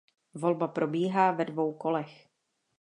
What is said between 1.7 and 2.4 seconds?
kolech.